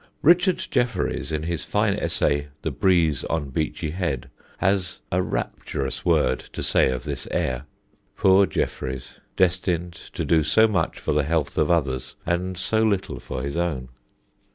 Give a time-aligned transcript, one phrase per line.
[0.23, 6.39] Richard Jefferies, in his fine essay, "The Breeze on Beachy Head," has a rapturous word
[6.53, 7.65] to say of this air
[8.15, 13.19] (poor Jefferies, destined to do so much for the health of others and so little
[13.19, 13.89] for his own!).